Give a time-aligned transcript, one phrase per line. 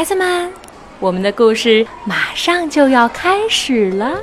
[0.00, 0.50] 孩子们，
[0.98, 4.18] 我们的故事马上就要开始了。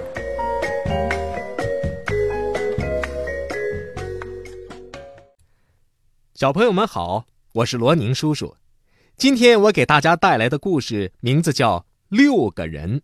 [6.34, 8.56] 小朋友们好，我是罗宁叔叔。
[9.18, 11.78] 今天我给大家带来的故事名字叫
[12.10, 12.98] 《六个人》，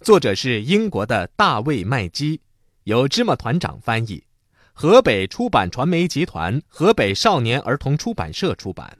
[0.00, 2.40] 作者是英国的大卫·麦基，
[2.82, 4.24] 由芝麻团长翻译，
[4.72, 8.98] 河北出版传媒集团河北少年儿童出版社出版。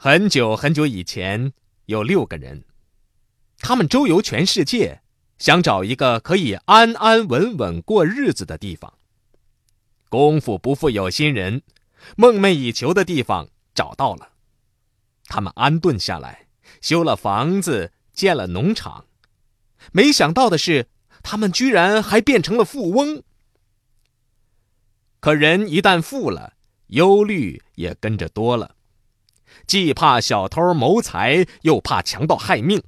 [0.00, 1.52] 很久很久以前，
[1.86, 2.62] 有六个人，
[3.58, 5.02] 他们周游全世界，
[5.38, 8.94] 想找一个可以安安稳稳过日子的地方。
[10.08, 11.62] 功夫不负有心人，
[12.16, 14.34] 梦寐以求的地方找到了。
[15.24, 16.46] 他们安顿下来，
[16.80, 19.06] 修了房子，建了农场。
[19.90, 20.86] 没想到的是，
[21.24, 23.24] 他们居然还变成了富翁。
[25.18, 26.52] 可人一旦富了，
[26.86, 28.76] 忧虑也跟着多了，
[29.66, 32.82] 既怕小偷谋财，又怕强盗害命。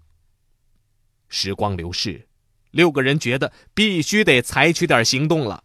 [1.29, 2.29] 时光流逝，
[2.71, 5.65] 六个人觉得必须得采取点行动了。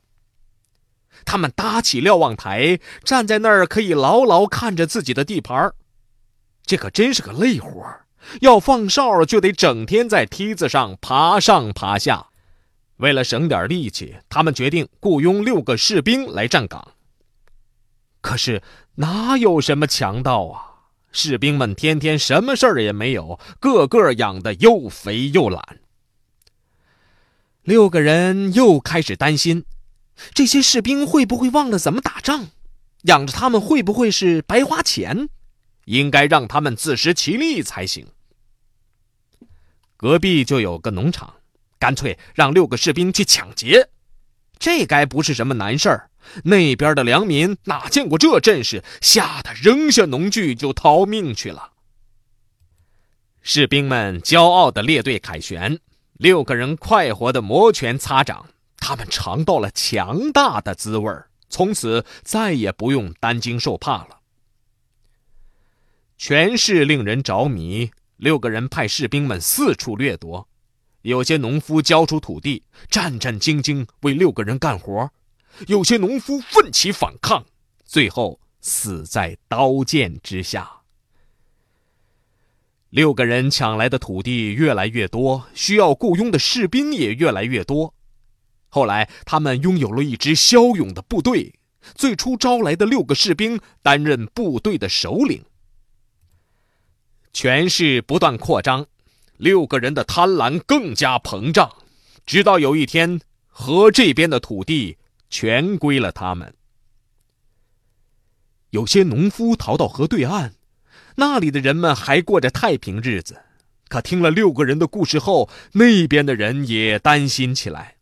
[1.24, 5.74] 他们搭起瞭望台，站在那儿可以牢牢看着自己的地盘
[6.64, 7.70] 这可真是个累活
[8.42, 12.28] 要放哨就得整天在梯子上爬上爬下。
[12.98, 16.94] 为了省点力气，他们决定雇佣六个士兵来站岗。
[18.22, 18.64] 可是
[18.96, 20.75] 哪有什么强盗啊？
[21.16, 25.80] 士兵们天天什么事儿也没有，个个养得又肥又懒。
[27.64, 29.64] 六个人又开始担心。
[30.34, 32.50] 这些士兵会不会忘了怎么打仗？
[33.04, 35.30] 养着他们会不会是白花钱？
[35.86, 38.08] 应该让他们自食其力才行。
[39.96, 41.36] 隔壁就有个农场，
[41.80, 43.88] 干脆让六个士兵去抢劫，
[44.60, 46.10] 这该不是什么难事儿。
[46.44, 51.72] 那边的良民哪见过这阵势，吓得扔下农具就逃命去了。
[53.42, 55.80] 士兵们骄傲的列队凯旋，
[56.14, 58.48] 六个人快活的摩拳擦掌。
[58.78, 61.12] 他们尝到了强大的滋味
[61.50, 64.20] 从此再也不用担惊受怕了。
[66.18, 70.48] 全市令人着迷，六个人派士兵们四处掠夺，
[71.06, 75.08] 有些农夫交出土地，战战兢兢为六个人干活；
[75.68, 77.46] 有些农夫奋起反抗，
[77.86, 80.82] 最后死在刀剑之下。
[82.90, 87.94] 六个人抢来的土地越来越多，需要雇佣的士兵也越来越多。
[88.70, 91.54] 后来，他们拥有了一支骁勇的部队。
[91.94, 95.46] 最初招来的六个士兵担任部队的首领。
[97.32, 98.88] 权势不断扩张，
[99.38, 101.72] 六个人的贪婪更加膨胀，
[102.26, 104.98] 直到有一天，河这边的土地
[105.30, 106.54] 全归了他们。
[108.70, 110.54] 有些农夫逃到河对岸，
[111.16, 113.42] 那里的人们还过着太平日子。
[113.88, 117.96] 可听了六个人的故事后，那边的人也担心起来。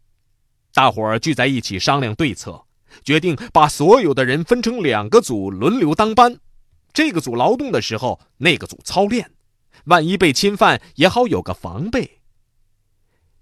[0.73, 2.63] 大伙儿聚在一起商量对策，
[3.03, 6.39] 决定把所有的人分成两个组，轮流当班。
[6.93, 9.29] 这个组劳动的时候，那个组操练，
[9.85, 12.21] 万一被侵犯也好有个防备。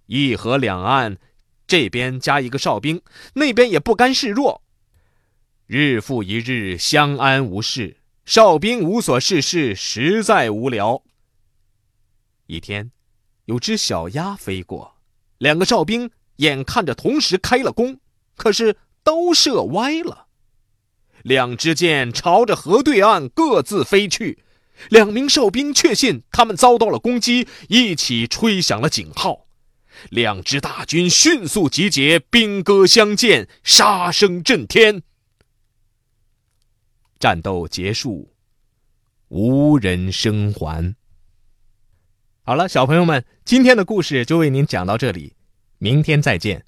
[0.07, 1.17] 一河两岸，
[1.67, 3.01] 这边加一个哨兵，
[3.33, 4.61] 那边也不甘示弱。
[5.67, 11.03] 日复一日，相安无事，哨兵无所事事，实在无聊。
[12.47, 12.91] 一天，
[13.45, 14.95] 有只小鸭飞过，
[15.37, 16.11] 两个哨兵。
[16.37, 17.99] 眼看着同时开了弓，
[18.35, 20.25] 可是都射歪了，
[21.21, 24.43] 两支箭朝着河对岸各自飞去。
[24.89, 29.47] 两名哨兵确信他们遭到了攻击，一起吹响了警号。
[30.09, 35.03] 两支大军迅速集结，兵戈相见，杀声震天。
[37.19, 38.33] 战斗结束，
[39.27, 40.95] 无人生还。
[42.43, 45.35] 好了，小朋友们，今天的故事就为您讲到这里。
[45.77, 46.65] 明天再见。